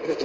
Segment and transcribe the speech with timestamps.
[0.00, 0.16] Get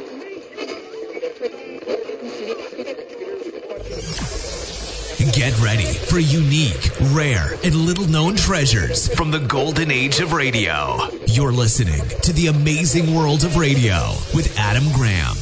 [5.59, 10.97] ready for unique, rare, and little known treasures from the golden age of radio.
[11.27, 15.35] You're listening to the amazing world of radio with Adam Graham.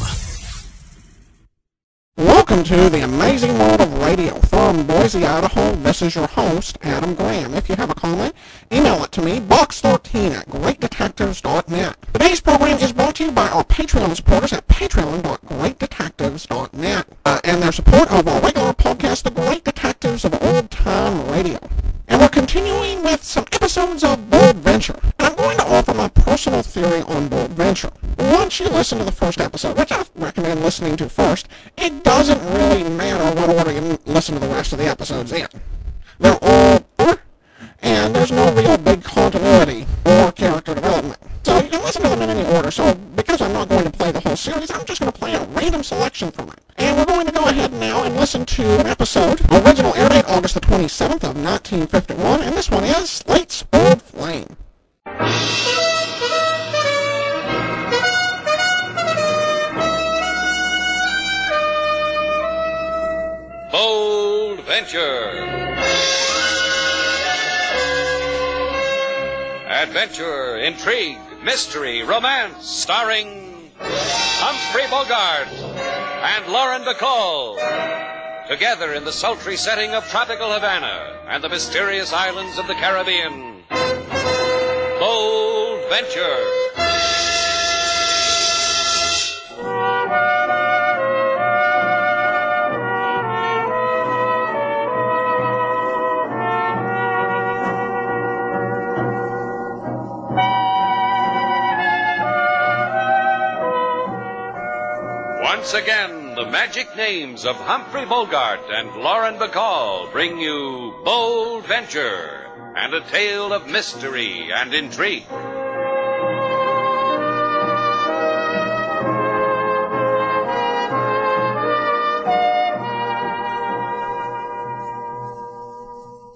[2.17, 3.81] Welcome to the amazing world
[4.15, 4.39] radio.
[4.41, 7.55] From Boise, Idaho, this is your host, Adam Graham.
[7.55, 8.35] If you have a comment,
[8.71, 11.95] email it to me, box13 at greatdetectives.net.
[12.13, 17.71] Today's program is brought to you by our Patreon supporters at patreon.greatdetectives.net uh, and their
[17.71, 21.57] support of our regular podcast, The Great Detectives of Old Time Radio.
[22.07, 24.93] And we're continuing with some episodes of Bold Venture.
[25.17, 27.89] And I'm going to offer my personal theory on Bold Venture.
[28.19, 32.39] Once you listen to the first episode, which I recommend listening to first, it doesn't
[32.53, 33.02] really matter
[33.47, 35.47] what order you listen to the rest of the episodes in.
[36.19, 36.85] They're all
[37.81, 38.77] and there's no real
[76.93, 78.47] Bacall.
[78.47, 83.63] Together in the sultry setting of tropical Havana and the mysterious islands of the Caribbean.
[84.99, 86.59] Bold Venture.
[105.41, 112.49] Once again, the magic names of Humphrey Bogart and Lauren Bacall bring you Bold Venture
[112.75, 115.25] and a tale of mystery and intrigue.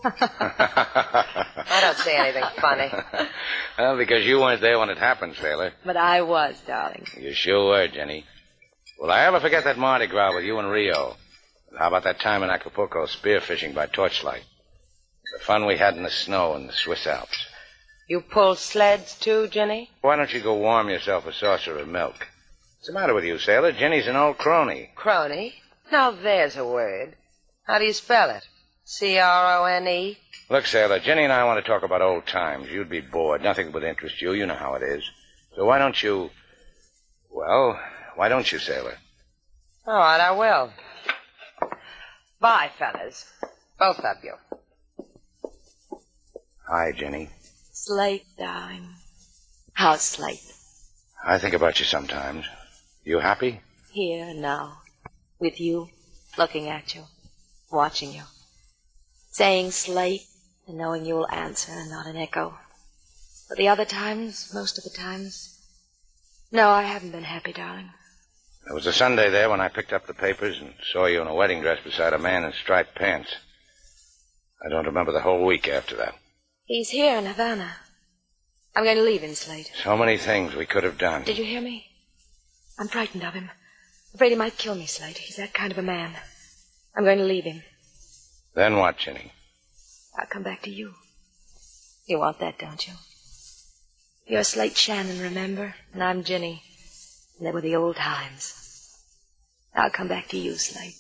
[0.04, 2.92] I don't see anything funny.
[3.80, 5.74] well, because you weren't there when it happened, sailor.
[5.84, 7.06] But I was, darling.
[7.20, 8.26] You sure were, Jenny.
[9.00, 11.16] Will I ever forget that Mardi Gras with you and Rio?
[11.70, 14.44] And how about that time in Acapulco spearfishing by torchlight?
[15.38, 17.38] The fun we had in the snow in the Swiss Alps.
[18.08, 19.92] You pull sleds too, Jenny?
[20.02, 22.16] Why don't you go warm yourself a saucer of milk?
[22.78, 23.72] What's the matter with you, sailor?
[23.72, 24.92] Jenny's an old crony.
[24.96, 25.56] Crony?
[25.92, 27.16] Now there's a word.
[27.66, 28.48] How do you spell it?
[28.86, 30.18] C R O N E?
[30.50, 32.70] Look, sailor, Jenny and I want to talk about old times.
[32.72, 33.44] You'd be bored.
[33.44, 34.32] Nothing would interest you.
[34.32, 35.04] You know how it is.
[35.56, 36.30] So why don't you.
[37.30, 37.78] Well,
[38.18, 38.98] why don't you, sailor?
[39.86, 40.72] All right, I will.
[42.42, 43.32] Bye, fellas.
[43.80, 44.34] Both of you.
[46.68, 47.30] Hi, Jenny.
[47.72, 48.90] Slate, darling.
[49.74, 50.52] How's Slate?
[51.24, 52.46] I think about you sometimes.
[53.04, 53.62] You happy?
[53.92, 54.80] Here, now.
[55.40, 55.90] With you,
[56.38, 57.04] looking at you,
[57.72, 58.24] watching you.
[59.30, 60.26] Saying Slate
[60.68, 62.58] and knowing you'll answer and not an echo.
[63.48, 65.54] But the other times, most of the times,
[66.52, 67.92] no, I haven't been happy, darling.
[68.68, 71.28] There was a Sunday there when I picked up the papers and saw you in
[71.28, 73.34] a wedding dress beside a man in striped pants.
[74.62, 76.16] I don't remember the whole week after that.
[76.66, 77.72] He's here in Havana.
[78.76, 79.72] I'm going to leave him, Slate.
[79.82, 81.24] So many things we could have done.
[81.24, 81.86] Did you hear me?
[82.78, 83.50] I'm frightened of him.
[84.14, 85.18] Afraid he might kill me, Slate.
[85.18, 86.18] He's that kind of a man.
[86.94, 87.64] I'm going to leave him.
[88.54, 89.32] Then what, Jenny?
[90.20, 90.94] I'll come back to you.
[92.06, 92.94] You want that, don't you?
[94.26, 95.74] You're Slate Shannon, remember?
[95.94, 96.64] And I'm Jenny.
[97.38, 99.04] And they were the old times.
[99.76, 100.96] I'll come back to you, Slate.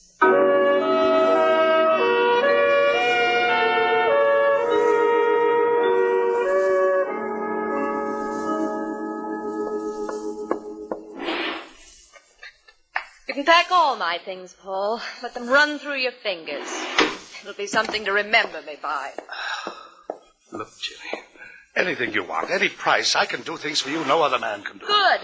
[13.27, 15.01] You can pack all my things, Paul.
[15.23, 16.67] Let them run through your fingers.
[17.41, 19.11] It'll be something to remember me by.
[20.51, 21.23] Look, Jenny.
[21.75, 24.77] Anything you want, any price, I can do things for you no other man can
[24.77, 24.85] do.
[24.85, 25.21] Good.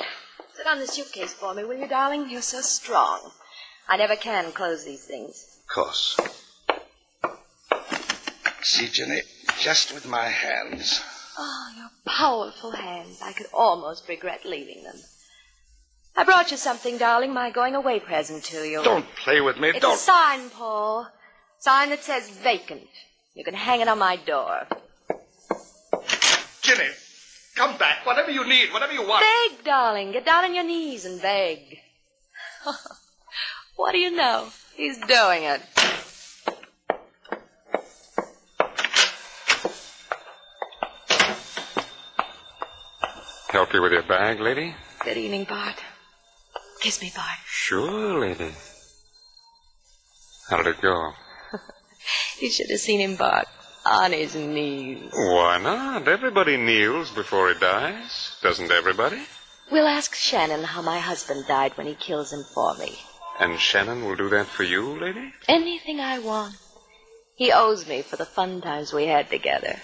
[0.64, 2.30] Sit on the suitcase for me, will you, darling?
[2.30, 3.32] You're so strong.
[3.90, 5.60] I never can close these things.
[5.60, 6.18] Of course.
[8.62, 9.24] See, Jenny,
[9.60, 11.02] just with my hands.
[11.38, 13.20] Oh, your powerful hands.
[13.22, 14.96] I could almost regret leaving them.
[16.16, 18.82] I brought you something, darling, my going away present to you.
[18.86, 19.72] Don't play with me.
[19.72, 19.96] It's Don't.
[19.96, 21.10] a sign, Paul.
[21.60, 22.88] Sign that says vacant.
[23.34, 24.66] You can hang it on my door.
[26.62, 26.88] Jenny,
[27.56, 28.06] Come back.
[28.06, 29.24] Whatever you need, whatever you want.
[29.24, 30.12] Beg, darling.
[30.12, 31.80] Get down on your knees and beg.
[33.76, 34.48] what do you know?
[34.76, 35.62] He's doing it.
[43.50, 44.74] Help you with your bag, lady?
[45.04, 45.76] Good evening, Bart.
[46.82, 47.38] Kiss me, Bart.
[47.46, 48.52] Sure, lady.
[50.50, 51.12] How did it go?
[52.42, 53.48] You should have seen him, Bart.
[53.86, 55.12] On his knees.
[55.12, 56.08] Why not?
[56.08, 58.38] Everybody kneels before he dies.
[58.42, 59.22] Doesn't everybody?
[59.72, 62.98] We'll ask Shannon how my husband died when he kills him for me.
[63.40, 65.34] And Shannon will do that for you, lady?
[65.48, 66.56] Anything I want.
[67.36, 69.80] He owes me for the fun times we had together.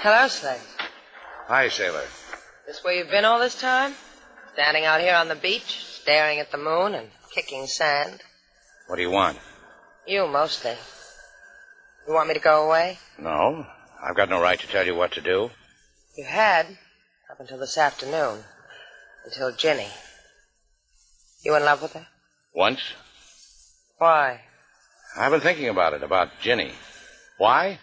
[0.00, 0.60] Hello, Slate.
[1.48, 2.04] Hi, sailor.
[2.68, 3.94] This where you've been all this time?
[4.52, 8.20] Standing out here on the beach, staring at the moon and kicking sand?
[8.86, 9.38] What do you want?
[10.06, 10.76] You, mostly.
[12.06, 12.98] You want me to go away?
[13.18, 13.66] No,
[14.00, 15.50] I've got no right to tell you what to do.
[16.16, 16.66] You had,
[17.28, 18.44] up until this afternoon.
[19.24, 19.88] Until Ginny.
[21.44, 22.06] You in love with her?
[22.54, 22.80] Once,
[23.98, 24.42] Why?
[25.16, 26.70] I've been thinking about it, about Ginny.
[27.36, 27.80] Why?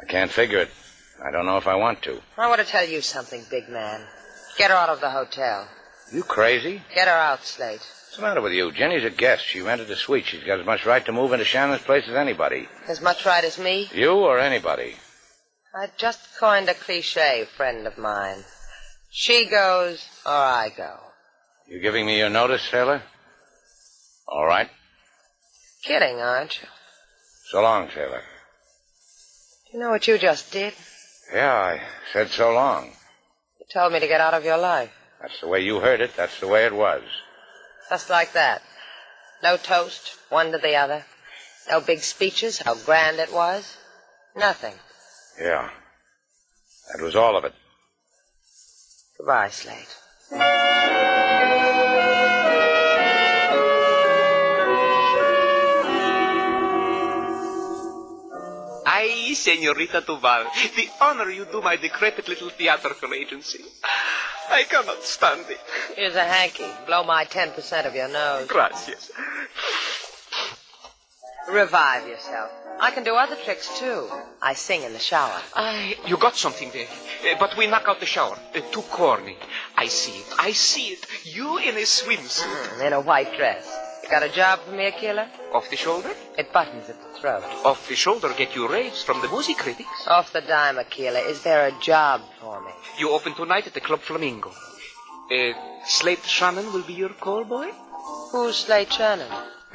[0.00, 0.70] I can't figure it.
[1.24, 2.20] I don't know if I want to.
[2.36, 4.06] I want to tell you something, big man.
[4.56, 5.68] Get her out of the hotel.
[6.12, 6.82] You crazy?
[6.94, 7.80] Get her out, Slate.
[7.80, 8.72] What's the matter with you?
[8.72, 9.44] Jenny's a guest.
[9.44, 10.26] She rented a suite.
[10.26, 12.68] She's got as much right to move into Shannon's place as anybody.
[12.86, 13.88] As much right as me?
[13.92, 14.94] You or anybody.
[15.74, 18.44] I just coined a cliche, friend of mine.
[19.10, 20.98] She goes, or I go.
[21.68, 23.02] You giving me your notice, sailor?
[24.26, 24.70] All right.
[25.84, 26.68] Kidding, aren't you?
[27.50, 28.22] So long, sailor.
[29.72, 30.72] You know what you just did?
[31.32, 31.80] Yeah, I
[32.12, 32.86] said so long.
[33.60, 34.90] You told me to get out of your life.
[35.20, 36.16] That's the way you heard it.
[36.16, 37.02] That's the way it was.
[37.90, 38.62] Just like that.
[39.42, 41.04] No toast, one to the other.
[41.70, 43.76] No big speeches, how grand it was.
[44.34, 44.74] Nothing.
[45.40, 45.68] Yeah.
[46.92, 47.52] That was all of it.
[49.18, 49.96] Goodbye, Slate.
[59.28, 60.44] Ay, Senorita Duval,
[60.74, 63.62] the honor you do my decrepit little theatrical agency.
[64.50, 65.60] I cannot stand it.
[65.94, 66.64] Here's a hanky.
[66.86, 68.46] Blow my 10% of your nose.
[68.46, 69.10] Gracias.
[71.50, 72.50] Revive yourself.
[72.80, 74.08] I can do other tricks, too.
[74.40, 75.38] I sing in the shower.
[75.54, 76.86] I, you got something there.
[76.86, 78.38] Uh, but we knock out the shower.
[78.54, 79.36] Uh, too corny.
[79.76, 80.26] I see it.
[80.38, 81.04] I see it.
[81.24, 82.80] You in a swimsuit.
[82.86, 83.87] In a white dress.
[84.10, 85.28] Got a job for me, Aquila?
[85.52, 86.10] Off the shoulder?
[86.38, 87.44] It buttons at the throat.
[87.64, 90.06] Off the shoulder get you raves from the music critics.
[90.06, 91.20] Off the dime, Aquila.
[91.20, 92.70] Is there a job for me?
[92.98, 94.50] You open tonight at the Club Flamingo.
[95.30, 95.52] Uh,
[95.84, 97.70] Slate Shannon will be your call boy?
[98.32, 99.28] Who's Slate Shannon?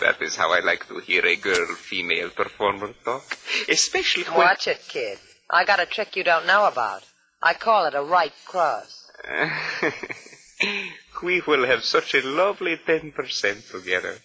[0.00, 3.24] that is how I like to hear a girl-female performer talk.
[3.66, 4.36] Especially when...
[4.36, 5.18] Watch it, kid.
[5.48, 7.02] I got a trick you don't know about.
[7.42, 9.10] I call it a right cross.
[11.22, 14.18] we will have such a lovely 10% together.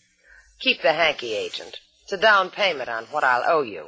[0.59, 1.79] Keep the hanky, agent.
[2.03, 3.87] It's a down payment on what I'll owe you.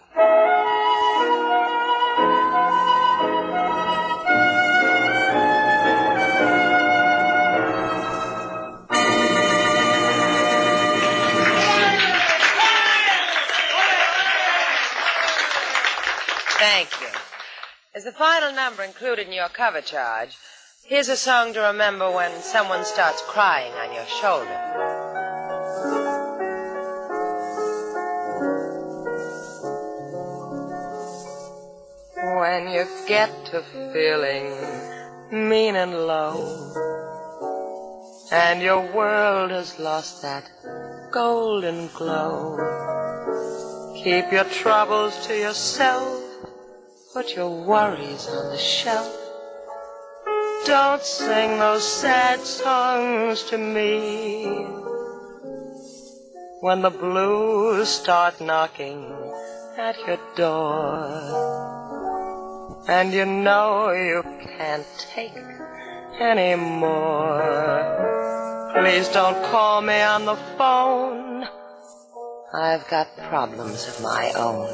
[16.60, 17.08] Thank you.
[17.96, 20.36] Is the final number included in your cover charge,
[20.88, 24.48] here's a song to remember when someone starts crying on your shoulder.
[32.40, 36.40] When you get to feeling mean and low,
[38.32, 40.50] and your world has lost that
[41.12, 42.56] golden glow,
[44.02, 46.24] keep your troubles to yourself,
[47.12, 49.27] put your worries on the shelf.
[50.68, 54.44] Don't sing those sad songs to me.
[56.60, 59.10] When the blues start knocking
[59.78, 61.08] at your door.
[62.90, 64.22] And you know you
[64.58, 65.32] can't take
[66.20, 68.74] any more.
[68.76, 71.46] Please don't call me on the phone.
[72.54, 74.68] I've got problems of my own.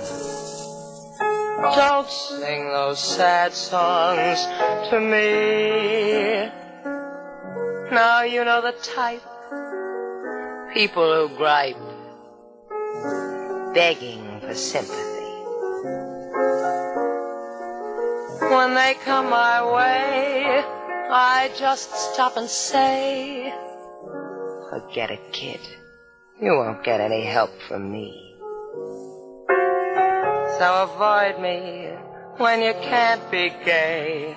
[1.63, 4.45] Don't sing those sad songs
[4.89, 6.51] to me.
[7.89, 9.21] Now you know the type.
[10.73, 11.77] People who gripe,
[13.73, 15.23] begging for sympathy.
[18.53, 20.65] When they come my way,
[21.09, 23.53] I just stop and say,
[24.69, 25.61] Forget it, kid.
[26.41, 28.32] You won't get any help from me.
[30.63, 31.89] So avoid me
[32.37, 34.33] when you can't be gay.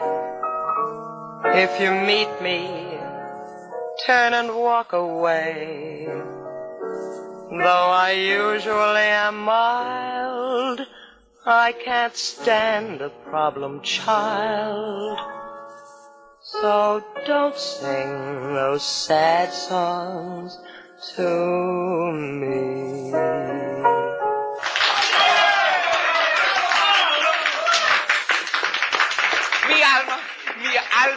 [1.44, 2.66] If you meet me,
[4.04, 6.08] turn and walk away.
[6.08, 10.80] Though I usually am mild,
[11.46, 15.20] I can't stand a problem child.
[16.40, 18.10] So don't sing
[18.52, 20.58] those sad songs
[21.14, 23.25] to me.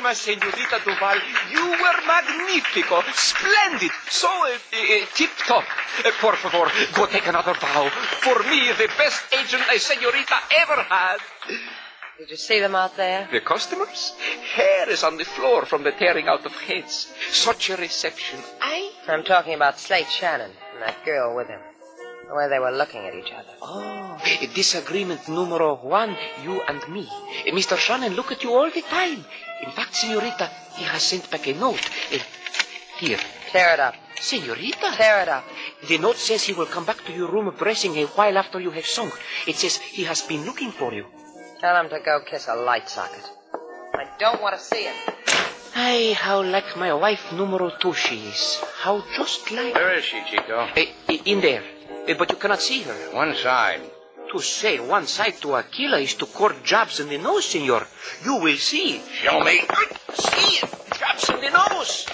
[0.09, 5.63] Mi señorita Duval, you were magnifico, splendid, so uh, uh, tip-top.
[6.03, 7.89] Uh, por favor, go take another bow.
[8.21, 11.19] For me, the best agent a señorita ever had.
[12.17, 13.29] Did you see them out there?
[13.31, 14.13] The customers?
[14.55, 17.13] Hair is on the floor from the tearing out of heads.
[17.29, 18.39] Such a reception.
[18.61, 18.91] I...
[19.07, 21.59] I'm talking about Slate Shannon and that girl with him.
[22.31, 23.53] Way they were looking at each other.
[23.61, 24.17] Oh,
[24.53, 27.07] disagreement numero one, you and me.
[27.09, 27.75] Uh, Mr.
[27.75, 29.25] Shannon look at you all the time.
[29.65, 31.81] In fact, señorita, he has sent back a note.
[32.13, 32.19] Uh,
[32.99, 33.17] here.
[33.51, 33.95] Tear it up.
[34.15, 34.95] Señorita.
[34.95, 35.43] Tear it up.
[35.87, 38.69] The note says he will come back to your room dressing a while after you
[38.71, 39.11] have sung.
[39.47, 41.05] It says he has been looking for you.
[41.59, 43.27] Tell him to go kiss a light socket.
[43.95, 45.38] I don't want to see him.
[45.81, 48.61] Ay, how like my wife numero two she is.
[48.83, 49.73] How just like...
[49.73, 50.67] Where is she, Chico?
[50.75, 50.87] Eh,
[51.23, 51.63] in there.
[52.05, 52.97] Eh, but you cannot see her.
[53.13, 53.81] One side.
[54.33, 57.87] To say one side to Aquila is to court jobs in the nose, senor.
[58.25, 59.01] You will see.
[59.23, 59.61] Show me.
[60.15, 60.69] See it.
[60.99, 62.05] Jobs in the nose.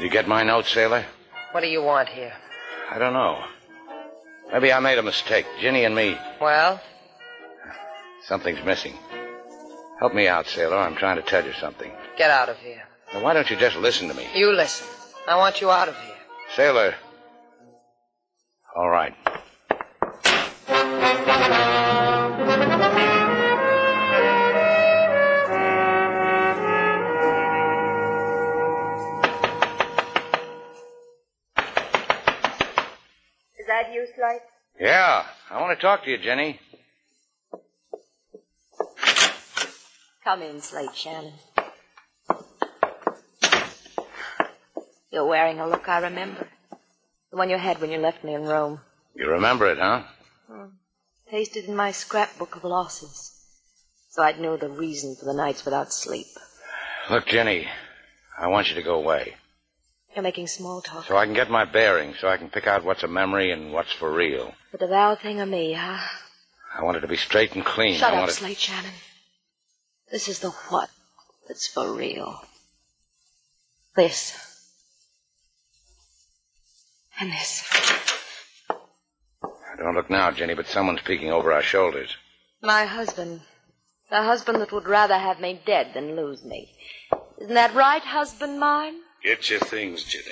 [0.00, 1.04] You get my note, sailor?
[1.50, 2.34] What do you want here?
[2.92, 3.42] I don't know.
[4.52, 5.46] Maybe I made a mistake.
[5.60, 6.16] Ginny and me.
[6.40, 6.80] Well,
[8.26, 8.94] Something's missing.
[10.00, 10.78] Help me out, sailor.
[10.78, 11.92] I'm trying to tell you something.
[12.16, 12.82] get out of here.
[13.12, 14.26] Now, why don't you just listen to me?
[14.34, 14.86] You listen.
[15.28, 16.14] I want you out of here.
[16.54, 16.94] Sailor.
[18.76, 19.14] All right.
[35.74, 36.60] Want to talk to you, Jenny.
[40.22, 41.32] Come in, Slate Shannon.
[45.10, 46.46] You're wearing a look I remember.
[47.30, 48.80] The one you had when you left me in Rome.
[49.16, 50.02] You remember it, huh?
[50.48, 50.66] Hmm.
[51.28, 53.32] Pasted in my scrapbook of losses.
[54.10, 56.26] So I'd know the reason for the nights without sleep.
[57.10, 57.66] Look, Jenny,
[58.38, 59.34] I want you to go away.
[60.14, 61.06] You're making small talk.
[61.06, 63.72] So I can get my bearings, so I can pick out what's a memory and
[63.72, 64.54] what's for real.
[64.70, 65.98] The devout thing of me, huh?
[66.76, 67.96] I want it to be straight and clean.
[67.96, 68.30] Shut I up.
[68.30, 68.92] Slate Shannon.
[70.12, 70.88] This is the what
[71.48, 72.40] that's for real.
[73.96, 74.38] This.
[77.18, 77.64] And this.
[79.78, 82.16] Don't look now, Jenny, but someone's peeking over our shoulders.
[82.62, 83.40] My husband.
[84.10, 86.70] The husband that would rather have me dead than lose me.
[87.40, 88.94] Isn't that right, husband mine?
[89.24, 90.24] Get your things, Jenny.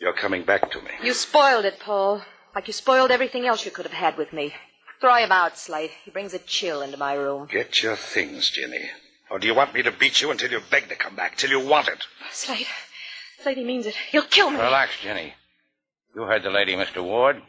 [0.00, 0.90] You're coming back to me.
[1.02, 2.22] You spoiled it, Paul.
[2.54, 4.52] Like you spoiled everything else you could have had with me.
[5.00, 5.92] Throw him out, Slate.
[6.04, 7.46] He brings a chill into my room.
[7.50, 8.90] Get your things, Jenny.
[9.30, 11.50] Or do you want me to beat you until you beg to come back, till
[11.50, 12.04] you want it?
[12.32, 12.66] Slate.
[13.42, 13.94] Slate, he means it.
[14.10, 14.56] He'll kill me.
[14.56, 15.34] Relax, Jenny.
[16.16, 17.02] You heard the lady, Mr.
[17.04, 17.40] Ward.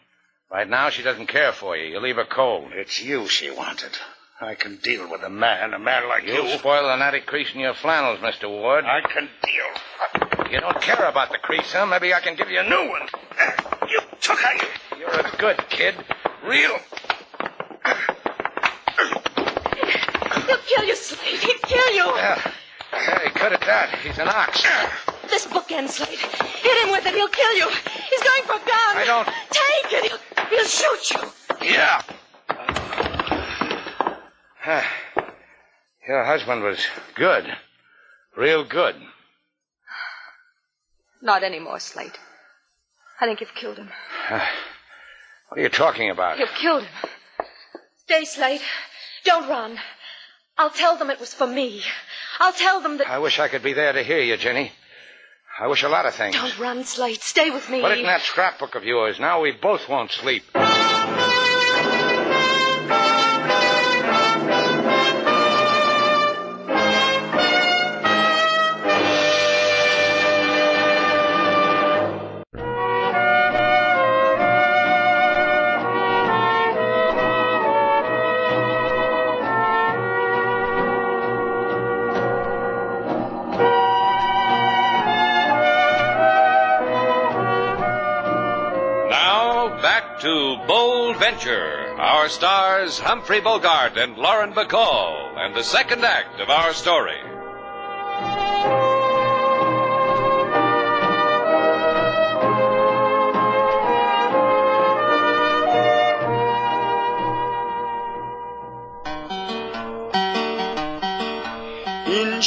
[0.52, 1.92] Right now, she doesn't care for you.
[1.92, 2.72] You leave her cold.
[2.74, 3.92] It's you she wanted.
[4.42, 6.58] I can deal with a man, a man like You'll you.
[6.58, 8.50] spoil the natty crease in your flannels, Mr.
[8.50, 8.86] Ward.
[8.86, 10.19] I can deal.
[10.50, 11.86] You don't care about the crease, huh?
[11.86, 13.02] Maybe I can give you a new one.
[13.90, 14.68] You took her.
[14.98, 15.96] You're a good kid.
[16.44, 16.78] Real.
[20.48, 21.40] He'll kill you, Slate.
[21.40, 22.06] He'll kill you.
[22.16, 22.52] Yeah.
[22.92, 23.96] Hey, good at that.
[24.02, 24.64] He's an ox.
[25.30, 26.18] This bookend, Slate.
[26.20, 27.14] Hit him with it.
[27.14, 27.70] He'll kill you.
[27.70, 28.98] He's going for a gun.
[28.98, 30.06] I don't- Take it.
[30.12, 31.68] He'll, he'll shoot you.
[31.76, 32.02] Yeah.
[36.08, 36.80] Your husband was
[37.16, 37.46] good.
[38.36, 38.96] Real good.
[41.22, 42.18] Not anymore, Slate.
[43.20, 43.90] I think you've killed him.
[45.50, 46.38] What are you talking about?
[46.38, 47.10] You've killed him.
[48.06, 48.62] Stay, Slate.
[49.26, 49.80] Don't run.
[50.60, 51.82] I'll tell them it was for me.
[52.40, 53.10] I'll tell them that.
[53.10, 54.72] I wish I could be there to hear you, Jenny.
[55.60, 56.36] I wish a lot of things.
[56.36, 57.24] Don't run, Slate.
[57.24, 57.82] Stay with me.
[57.82, 59.20] Put it in that scrapbook of yours.
[59.20, 60.44] Now we both won't sleep.
[91.30, 91.94] Venture.
[92.00, 97.20] Our stars, Humphrey Bogart and Lauren Bacall, and the second act of our story.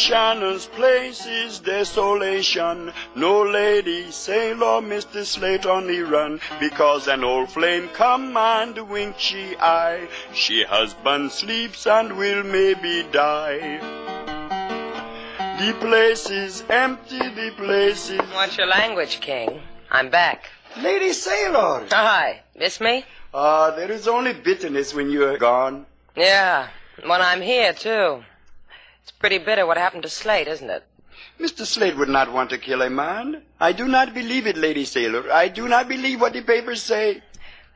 [0.02, 2.92] Shannon's place is desolation.
[3.14, 5.24] No lady, sailor, Mr.
[5.24, 6.40] Slate on the run.
[6.58, 10.08] Because an old flame come and wink she eye.
[10.34, 13.78] She husband sleeps and will maybe die.
[15.60, 18.18] The place is empty, the place is...
[18.32, 19.60] What's your language, King?
[19.88, 20.50] I'm back.
[20.78, 21.86] Lady Sailor!
[21.92, 22.42] Hi.
[22.56, 23.04] Miss me?
[23.32, 25.86] Ah, there is only bitterness when you are gone.
[26.16, 26.70] Yeah.
[27.06, 28.24] When I'm here, too.
[29.02, 30.84] It's pretty bitter what happened to Slate, isn't it?
[31.38, 31.66] Mr.
[31.66, 33.42] Slate would not want to kill a man.
[33.58, 35.30] I do not believe it, Lady Sailor.
[35.32, 37.22] I do not believe what the papers say.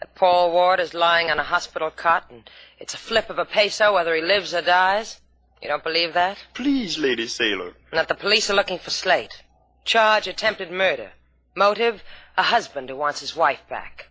[0.01, 3.45] That Paul Ward is lying on a hospital cot, and it's a flip of a
[3.45, 5.21] peso whether he lives or dies.
[5.63, 6.39] You don't believe that?
[6.55, 7.73] Please, Lady Sailor.
[7.91, 9.43] And that the police are looking for Slate.
[9.85, 11.13] Charge attempted murder.
[11.55, 12.03] Motive,
[12.37, 14.11] a husband who wants his wife back.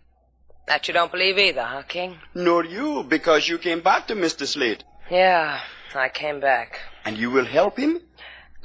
[0.66, 2.18] That you don't believe either, huh, King?
[2.34, 4.46] Nor you, because you came back to Mr.
[4.46, 4.82] Slate.
[5.10, 5.60] Yeah,
[5.94, 6.80] I came back.
[7.06, 8.00] And you will help him?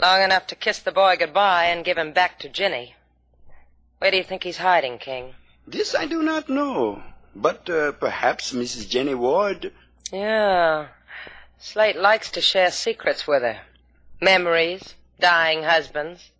[0.01, 2.95] Long enough to kiss the boy goodbye and give him back to Ginny.
[3.99, 5.35] Where do you think he's hiding, King?
[5.67, 7.03] This I do not know.
[7.35, 8.89] But uh, perhaps Mrs.
[8.89, 9.71] Jenny Ward.
[10.11, 10.87] Yeah.
[11.59, 13.61] Slate likes to share secrets with her.
[14.19, 16.31] Memories, dying husbands.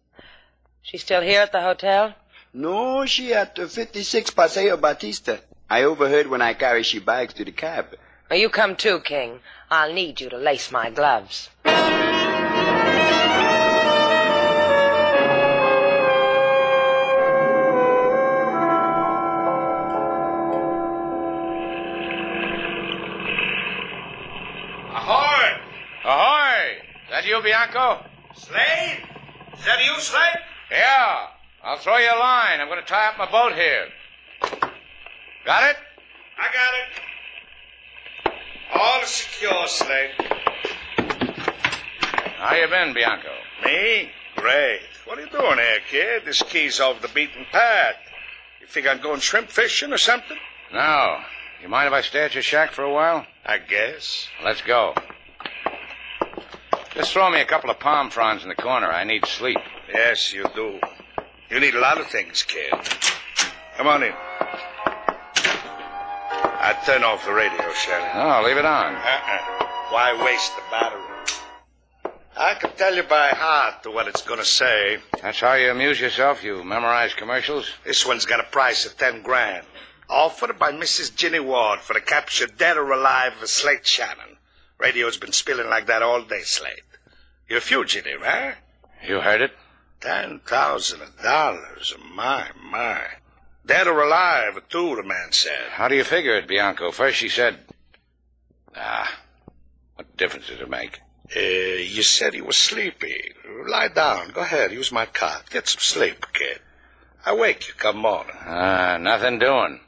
[0.81, 2.15] She's still here at the hotel?
[2.51, 5.37] No, she at uh, 56 Paseo Batista.
[5.69, 7.95] I overheard when I carry she bags to the cab.
[8.29, 9.39] Well, you come too, King.
[9.69, 11.49] I'll need you to lace my gloves.
[27.41, 28.05] You, Bianco?
[28.35, 29.03] Slate?
[29.57, 30.43] Is that you, Slate?
[30.69, 31.27] Yeah.
[31.63, 32.59] I'll throw you a line.
[32.59, 33.87] I'm going to tie up my boat here.
[35.43, 35.77] Got it?
[36.37, 36.73] I got
[38.27, 38.33] it.
[38.73, 40.11] All secure, Slate.
[42.37, 43.29] How you been, Bianco?
[43.65, 44.11] Me?
[44.35, 44.81] Great.
[45.05, 46.25] What are you doing here, kid?
[46.25, 47.95] This key's off the beaten path.
[48.59, 50.37] You figure I'm going shrimp fishing or something?
[50.71, 51.17] No.
[51.61, 53.25] You mind if I stay at your shack for a while?
[53.43, 54.27] I guess.
[54.43, 54.93] Let's go.
[56.93, 58.91] Just throw me a couple of palm fronds in the corner.
[58.91, 59.59] I need sleep.
[59.93, 60.79] Yes, you do.
[61.49, 62.71] You need a lot of things, kid.
[63.77, 64.13] Come on in.
[66.63, 68.17] I turn off the radio, Shannon.
[68.17, 68.93] No, leave it on.
[68.95, 69.65] Uh-uh.
[69.89, 71.01] Why waste the battery?
[72.37, 74.99] I can tell you by heart what it's going to say.
[75.21, 76.43] That's how you amuse yourself?
[76.43, 77.69] You memorize commercials?
[77.83, 79.65] This one's got a price of ten grand.
[80.09, 81.15] Offered by Mrs.
[81.15, 84.37] Ginny Ward for the capture, dead or alive, of Slate Shannon.
[84.81, 86.81] Radio's been spilling like that all day, Slate.
[87.47, 88.53] You're a fugitive, huh?
[89.07, 89.51] You heard it?
[89.99, 91.93] Ten thousand dollars.
[92.15, 93.03] My, my.
[93.63, 95.69] Dead or alive, too, the man said.
[95.69, 96.89] How do you figure it, Bianco?
[96.91, 97.57] First she said.
[98.75, 99.19] Ah,
[99.95, 100.99] what difference does it make?
[101.35, 103.33] Uh, you said he was sleepy.
[103.67, 104.31] Lie down.
[104.31, 104.71] Go ahead.
[104.71, 105.49] Use my cot.
[105.51, 106.59] Get some sleep, kid.
[107.23, 108.35] I wake you come morning.
[108.39, 109.81] Ah, nothing doing.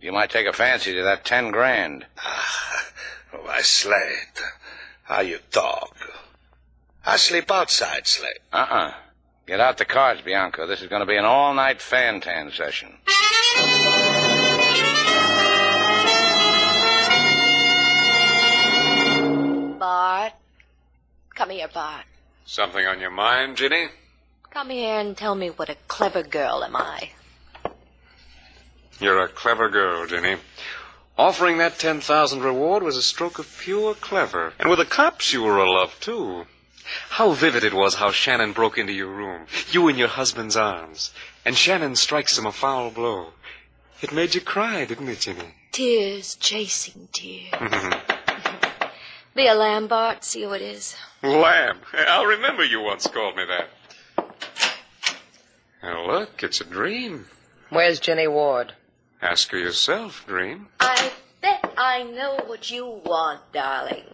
[0.00, 2.06] You might take a fancy to that ten grand.
[2.16, 2.84] Ah,
[3.48, 4.42] why, Slate,
[5.04, 5.96] how you talk.
[7.06, 8.40] I sleep outside, Slate.
[8.52, 8.92] Uh-uh.
[9.46, 10.66] Get out the cards, Bianco.
[10.66, 12.90] This is going to be an all-night fan-tan session.
[19.78, 20.34] Bart.
[21.34, 22.04] Come here, Bart.
[22.44, 23.86] Something on your mind, Ginny?
[24.50, 27.12] Come here and tell me what a clever girl am I.
[29.00, 30.36] You're a clever girl, Ginny.
[31.18, 34.52] Offering that 10,000 reward was a stroke of pure clever.
[34.58, 36.46] And with the cops, you were a love, too.
[37.10, 41.12] How vivid it was how Shannon broke into your room, you in your husband's arms,
[41.44, 43.32] and Shannon strikes him a foul blow.
[44.00, 45.54] It made you cry, didn't it, Ginny?
[45.72, 47.52] Tears chasing tears.
[47.52, 48.88] Mm-hmm.
[49.34, 50.24] Be a lamb, Bart.
[50.24, 50.96] See who it is.
[51.22, 51.78] Lamb.
[52.08, 53.68] I'll remember you once called me that.
[55.80, 57.26] Now look, it's a dream.
[57.70, 58.72] Where's Jenny Ward?
[59.20, 60.68] Ask her yourself, Dream.
[60.80, 64.04] I bet I know what you want, darling.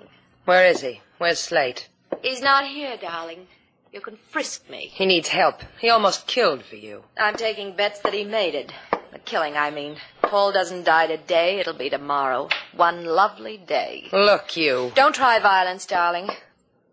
[0.44, 1.00] Where is he?
[1.18, 1.88] Where's Slate?
[2.22, 3.46] He's not here, darling.
[3.92, 4.90] You can frisk me.
[4.92, 5.62] He needs help.
[5.78, 7.04] He almost killed for you.
[7.18, 8.72] I'm taking bets that he made it.
[9.12, 9.96] The killing, I mean.
[10.22, 11.60] Paul doesn't die today.
[11.60, 12.48] It'll be tomorrow.
[12.74, 14.08] One lovely day.
[14.12, 14.90] Look, you.
[14.94, 16.30] Don't try violence, darling.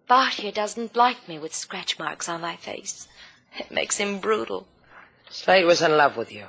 [0.07, 3.07] Bart here doesn't like me with scratch marks on my face.
[3.57, 4.67] It makes him brutal.
[5.29, 6.45] Slate was in love with you.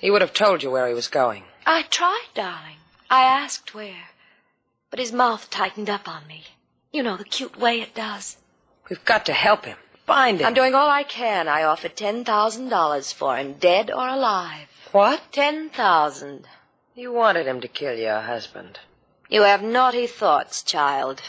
[0.00, 1.44] He would have told you where he was going.
[1.64, 2.76] I tried, darling.
[3.08, 4.10] I asked where,
[4.90, 6.44] but his mouth tightened up on me.
[6.92, 8.36] You know the cute way it does.
[8.90, 9.78] We've got to help him.
[10.06, 10.46] Find him.
[10.46, 11.48] I'm doing all I can.
[11.48, 14.68] I offered ten thousand dollars for him, dead or alive.
[14.92, 15.22] What?
[15.32, 16.46] Ten thousand.
[16.94, 18.78] You wanted him to kill your husband.
[19.28, 21.22] You have naughty thoughts, child.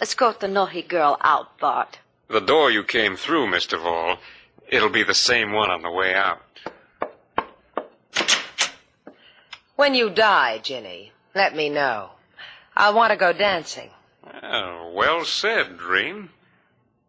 [0.00, 1.98] Escort the naughty girl out, Bart.
[2.28, 3.80] The door you came through, Mr.
[3.80, 4.18] Vall,
[4.68, 6.40] it'll be the same one on the way out.
[9.84, 12.12] When you die, Ginny, let me know.
[12.74, 13.90] I'll want to go dancing.
[14.42, 16.30] Well, well said, Dream.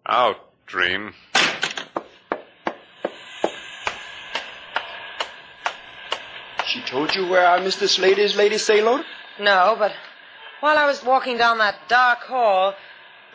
[0.06, 1.14] Out, Dream.
[6.68, 7.88] She told you where our Mr.
[7.88, 9.06] Slate is, Lady Sailor?
[9.40, 9.94] No, but
[10.60, 12.74] while I was walking down that dark hall,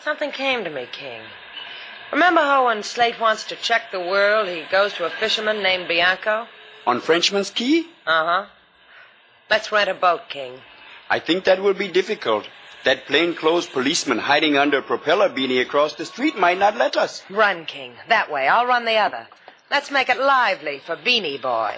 [0.04, 1.22] something came to me, King.
[2.12, 5.88] Remember how when Slate wants to check the world, he goes to a fisherman named
[5.88, 6.46] Bianco?
[6.86, 7.88] On Frenchman's Key?
[8.06, 8.46] Uh huh.
[9.50, 10.60] Let's rent a boat, King.
[11.10, 12.46] I think that will be difficult.
[12.84, 17.22] That plainclothes policeman hiding under a propeller beanie across the street might not let us.
[17.28, 17.92] Run, King.
[18.08, 18.48] That way.
[18.48, 19.26] I'll run the other.
[19.70, 21.76] Let's make it lively for Beanie Boy.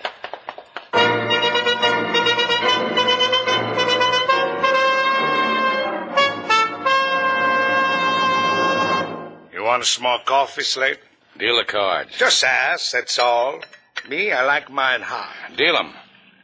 [9.53, 10.99] You want a small coffee, Slate?
[11.39, 12.17] Deal the cards.
[12.17, 13.61] Just ask, that's all.
[14.09, 15.57] Me, I like mine hot.
[15.57, 15.93] Deal 'em.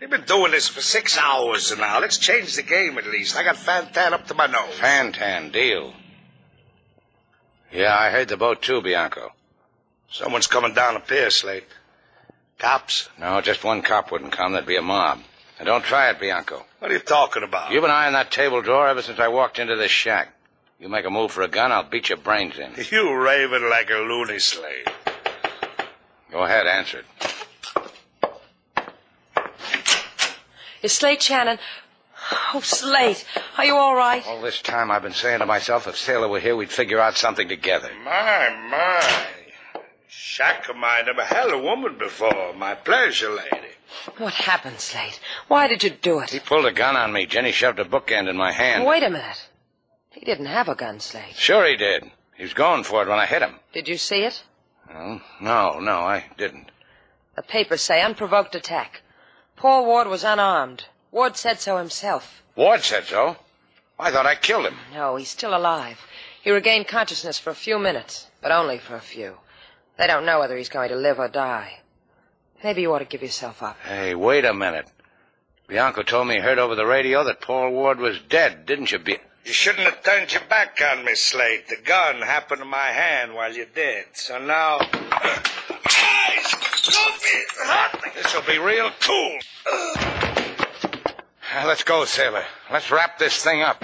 [0.01, 2.01] We've been doing this for six hours now.
[2.01, 3.37] Let's change the game at least.
[3.37, 4.75] I got Fantan up to my nose.
[4.79, 5.93] Fantan, deal.
[7.73, 9.33] Yeah, I heard the boat too, Bianco.
[10.11, 11.65] Someone's coming down the pier, Slate.
[12.59, 13.09] Cops?
[13.19, 14.53] No, just one cop wouldn't come.
[14.53, 15.21] There'd be a mob.
[15.59, 16.65] And don't try it, Bianco.
[16.79, 17.73] What are you talking about?
[17.73, 20.33] You've been eyeing that table drawer ever since I walked into this shack.
[20.79, 22.73] You make a move for a gun, I'll beat your brains in.
[22.91, 24.87] You raving like a loony slave.
[26.31, 27.35] Go ahead, answer it.
[30.83, 31.59] Is Slate Shannon?
[32.53, 33.25] Oh, Slate,
[33.57, 34.27] are you all right?
[34.27, 37.17] All this time I've been saying to myself, if Sailor were here, we'd figure out
[37.17, 37.91] something together.
[38.05, 39.27] My, my.
[40.09, 42.53] Shack of mine never held a woman before.
[42.55, 43.69] My pleasure, lady.
[44.19, 45.21] What happened, Slate?
[45.47, 46.31] Why did you do it?
[46.31, 47.27] He pulled a gun on me.
[47.27, 48.85] Jenny shoved a bookend in my hand.
[48.85, 49.49] Wait a minute.
[50.11, 51.37] He didn't have a gun, Slate.
[51.37, 52.11] Sure he did.
[52.37, 53.57] He was going for it when I hit him.
[53.73, 54.43] Did you see it?
[54.93, 56.71] Oh, no, no, I didn't.
[57.37, 59.03] The papers say unprovoked attack.
[59.59, 60.85] Paul Ward was unarmed.
[61.11, 62.43] Ward said so himself.
[62.55, 63.37] Ward said so.
[63.99, 64.77] I thought I killed him.
[64.95, 65.99] No, he's still alive.
[66.43, 69.39] He regained consciousness for a few minutes, but only for a few.
[69.97, 71.81] They don't know whether he's going to live or die.
[72.63, 73.77] Maybe you ought to give yourself up.
[73.85, 74.87] Hey, wait a minute.
[75.67, 79.01] Bianco told me he heard over the radio that Paul Ward was dead, didn't you,
[79.01, 81.67] Bi- You shouldn't have turned your back on me, Slate.
[81.69, 84.05] The gun happened in my hand while you did.
[84.13, 84.79] So now.
[86.89, 86.97] Eyes!
[86.97, 87.45] Coffee!
[87.59, 88.15] Hot!
[88.15, 89.39] This'll be real cool.
[91.55, 92.45] Now, let's go, Sailor.
[92.73, 93.83] Let's wrap this thing up.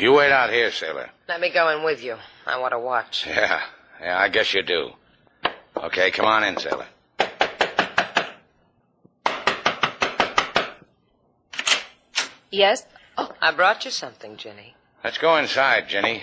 [0.00, 1.10] You wait out here, Sailor.
[1.28, 2.16] Let me go in with you.
[2.46, 3.26] I want to watch.
[3.26, 3.60] Yeah,
[4.00, 4.90] yeah, I guess you do.
[5.76, 6.86] Okay, come on in, Sailor.
[12.50, 12.86] Yes?
[13.16, 14.74] Oh, I brought you something, Ginny.
[15.04, 16.22] Let's go inside, Jenny.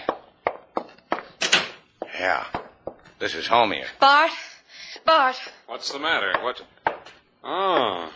[2.19, 2.45] Yeah,
[3.19, 3.85] this is home here.
[3.99, 4.31] Bart?
[5.05, 5.35] Bart,
[5.67, 6.33] What's the matter?
[6.41, 6.61] What?
[7.43, 8.11] Oh,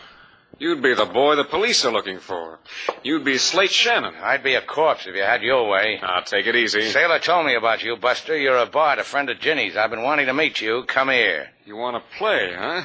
[0.58, 2.58] you'd be the boy the police are looking for.
[3.02, 4.14] You'd be Slate Shannon.
[4.20, 5.98] I'd be a corpse if you had your way.
[6.02, 6.82] Now, take it easy.
[6.90, 8.36] Sailor told me about you, Buster.
[8.36, 9.76] You're a Bart, a friend of Ginny's.
[9.76, 10.84] I've been wanting to meet you.
[10.86, 11.48] Come here.
[11.64, 12.82] You want to play, huh?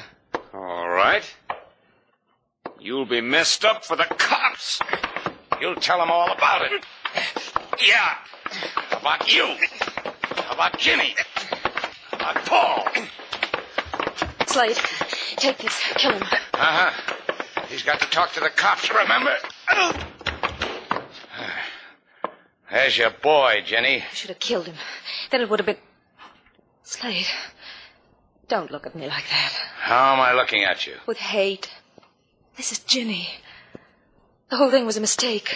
[0.54, 1.24] All right.
[2.80, 4.80] You'll be messed up for the cops.
[5.60, 6.84] You'll tell them all about it.
[7.84, 8.14] Yeah.
[8.92, 9.56] About you.
[10.50, 11.14] About Jimmy.
[12.12, 12.86] About Paul.
[14.46, 14.80] Slate,
[15.36, 15.78] take this.
[15.96, 16.22] Kill him.
[16.22, 17.62] Uh-huh.
[17.68, 19.34] He's got to talk to the cops, remember?
[22.70, 23.96] There's your boy, Jenny.
[23.96, 24.76] You should have killed him.
[25.30, 25.76] Then it would have been.
[26.82, 27.30] Slate,
[28.48, 29.52] don't look at me like that.
[29.80, 30.94] How am I looking at you?
[31.06, 31.70] With hate.
[32.56, 33.28] This is Ginny.
[34.50, 35.54] The whole thing was a mistake.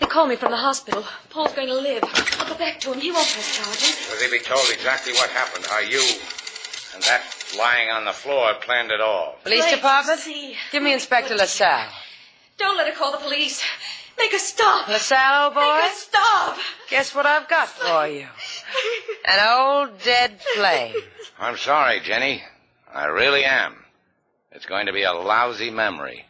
[0.00, 1.04] They called me from the hospital.
[1.30, 2.04] Paul's going to live.
[2.38, 3.00] I'll go back to him.
[3.00, 4.08] He won't press charges.
[4.10, 5.64] Will he be told exactly what happened?
[5.64, 6.00] How you
[6.94, 7.22] and that
[7.58, 9.36] lying on the floor planned it all?
[9.44, 10.20] Police Slate, department?
[10.20, 10.56] see.
[10.72, 11.88] Give me Inspector LaSalle.
[12.58, 13.62] Don't let her call the police.
[14.18, 14.88] Make her stop.
[14.88, 15.60] LaSalle, old boy?
[15.60, 16.58] Make her stop.
[16.90, 18.26] Guess what I've got for you?
[19.26, 20.94] An old dead flame.
[21.38, 22.42] I'm sorry, Jenny.
[22.92, 23.74] I really am.
[24.52, 26.26] It's going to be a lousy memory.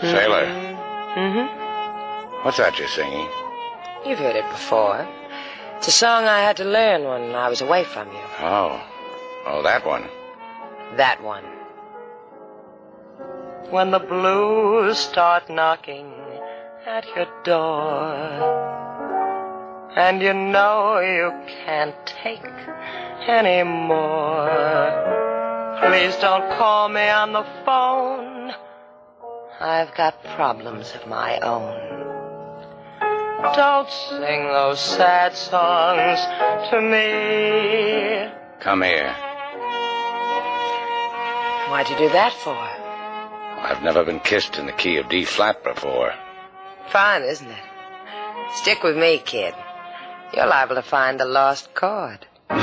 [0.00, 0.46] Sailor,
[1.16, 2.44] Mm-hmm.
[2.44, 3.26] what's that you're singing?
[4.04, 5.06] You've heard it before.
[5.78, 8.20] It's a song I had to learn when I was away from you.
[8.40, 8.82] Oh.
[9.46, 10.04] Oh, that one.
[10.96, 11.44] That one.
[13.70, 16.12] When the blues start knocking
[16.86, 18.12] at your door,
[19.96, 21.32] and you know you
[21.64, 22.42] can't take
[23.26, 24.48] any more,
[25.80, 28.52] please don't call me on the phone.
[29.60, 31.96] I've got problems of my own.
[33.54, 36.20] Don't sing those sad songs
[36.70, 38.32] to me.
[38.60, 39.14] Come here.
[41.70, 42.56] Why'd you do that for?
[42.56, 46.12] I've never been kissed in the key of D flat before.
[46.90, 47.64] Fine, isn't it?
[48.54, 49.54] Stick with me, kid.
[50.34, 52.26] You're liable to find the lost chord.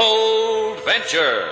[0.00, 1.44] Bold Venture.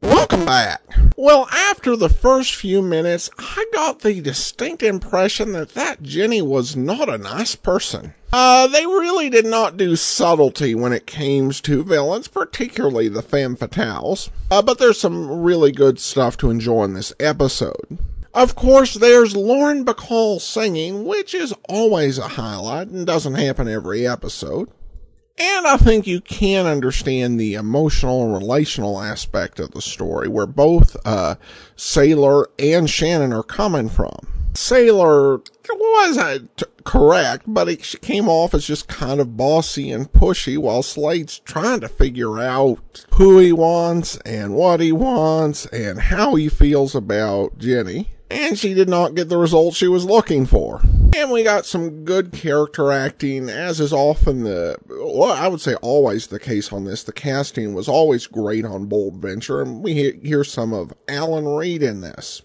[0.00, 1.01] Welcome back.
[1.16, 6.74] Well, after the first few minutes, I got the distinct impression that that Jenny was
[6.74, 8.14] not a nice person.
[8.32, 13.56] Uh, they really did not do subtlety when it came to villains, particularly the femme
[13.56, 14.30] fatales.
[14.50, 17.98] Uh, but there's some really good stuff to enjoy in this episode.
[18.34, 24.06] Of course, there's Lauren Bacall singing, which is always a highlight and doesn't happen every
[24.06, 24.70] episode.
[25.42, 30.46] And I think you can understand the emotional and relational aspect of the story where
[30.46, 31.34] both uh,
[31.74, 34.14] Sailor and Shannon are coming from.
[34.54, 40.56] Sailor wasn't correct, but it, she came off as just kind of bossy and pushy
[40.56, 46.36] while Slate's trying to figure out who he wants and what he wants and how
[46.36, 48.10] he feels about Jenny.
[48.30, 50.82] And she did not get the result she was looking for.
[51.14, 55.74] And we got some good character acting, as is often the, well, I would say
[55.76, 57.04] always the case on this.
[57.04, 61.82] The casting was always great on Bold Venture, and we hear, some of Alan Reed
[61.82, 62.42] in this.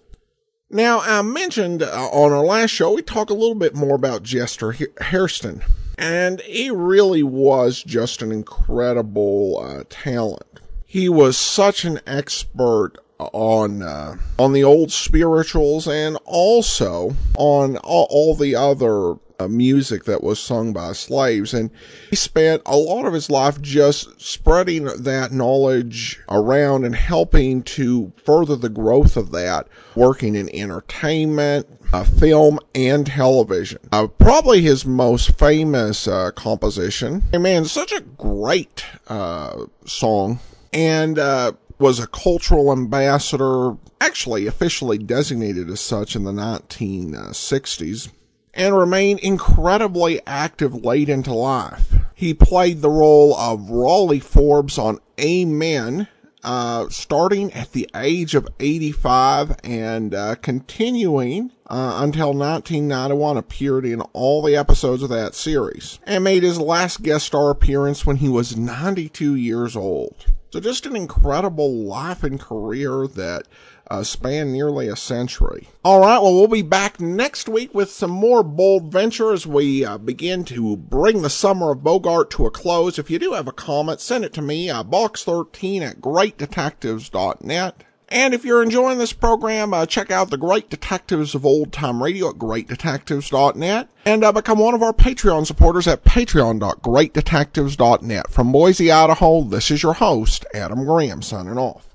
[0.70, 4.22] Now, I mentioned uh, on our last show, we talked a little bit more about
[4.22, 5.62] Jester Hairston,
[5.96, 10.60] and he really was just an incredible uh, talent.
[10.84, 18.06] He was such an expert on uh, on the old spirituals and also on all,
[18.10, 21.70] all the other uh, music that was sung by slaves and
[22.10, 28.12] he spent a lot of his life just spreading that knowledge around and helping to
[28.24, 33.78] further the growth of that working in entertainment uh, film and television.
[33.92, 37.22] Uh, probably his most famous uh, composition.
[37.32, 40.40] Hey man, such a great uh, song.
[40.72, 48.10] And uh, was a cultural ambassador, actually officially designated as such in the 1960s,
[48.54, 51.94] and remained incredibly active late into life.
[52.14, 56.08] He played the role of Rolly Forbes on Amen,
[56.42, 64.00] uh, starting at the age of 85 and uh, continuing uh, until 1991, appeared in
[64.12, 68.28] all the episodes of that series, and made his last guest star appearance when he
[68.28, 70.26] was 92 years old.
[70.50, 73.46] So just an incredible life and career that
[73.90, 75.68] uh, spanned nearly a century.
[75.84, 79.84] All right, well, we'll be back next week with some more bold venture as we
[79.84, 82.98] uh, begin to bring the summer of Bogart to a close.
[82.98, 87.84] If you do have a comment, send it to me, uh, box13 at greatdetectives.net.
[88.10, 92.02] And if you're enjoying this program, uh, check out the Great Detectives of Old Time
[92.02, 98.30] Radio at greatdetectives.net and uh, become one of our Patreon supporters at patreon.greatdetectives.net.
[98.30, 101.87] From Boise, Idaho, this is your host, Adam Graham, signing off.